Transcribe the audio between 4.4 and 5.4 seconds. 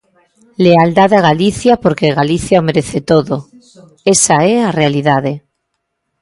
é a realidade.